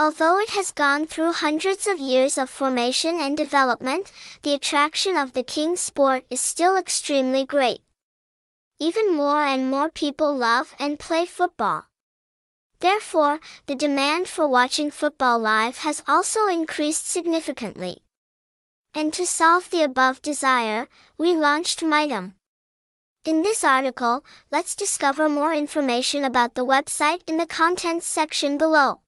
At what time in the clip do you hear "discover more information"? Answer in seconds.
24.76-26.24